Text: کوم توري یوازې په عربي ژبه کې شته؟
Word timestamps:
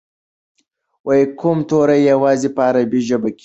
کوم 1.39 1.57
توري 1.69 1.99
یوازې 2.11 2.49
په 2.55 2.61
عربي 2.69 2.99
ژبه 3.07 3.29
کې 3.37 3.37
شته؟ 3.37 3.39